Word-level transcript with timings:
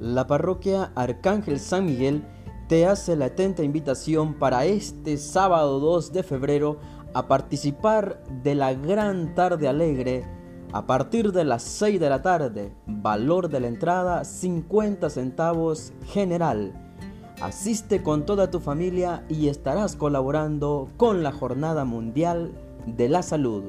La 0.00 0.28
parroquia 0.28 0.92
Arcángel 0.94 1.58
San 1.58 1.86
Miguel 1.86 2.24
te 2.68 2.86
hace 2.86 3.16
la 3.16 3.26
atenta 3.26 3.64
invitación 3.64 4.34
para 4.34 4.64
este 4.64 5.16
sábado 5.16 5.80
2 5.80 6.12
de 6.12 6.22
febrero 6.22 6.78
a 7.14 7.26
participar 7.26 8.22
de 8.44 8.54
la 8.54 8.74
gran 8.74 9.34
tarde 9.34 9.66
alegre 9.66 10.24
a 10.72 10.86
partir 10.86 11.32
de 11.32 11.44
las 11.44 11.62
6 11.64 11.98
de 11.98 12.10
la 12.10 12.22
tarde. 12.22 12.72
Valor 12.86 13.48
de 13.48 13.58
la 13.58 13.66
entrada 13.66 14.24
50 14.24 15.10
centavos 15.10 15.92
general. 16.06 16.72
Asiste 17.40 18.02
con 18.02 18.24
toda 18.24 18.50
tu 18.50 18.60
familia 18.60 19.24
y 19.28 19.48
estarás 19.48 19.96
colaborando 19.96 20.90
con 20.96 21.24
la 21.24 21.32
Jornada 21.32 21.84
Mundial 21.84 22.52
de 22.86 23.08
la 23.08 23.22
Salud. 23.22 23.64